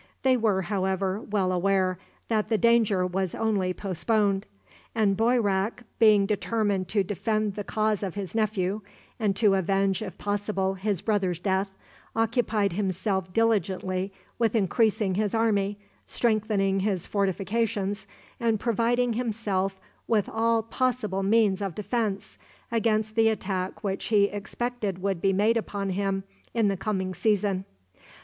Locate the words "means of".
21.21-21.75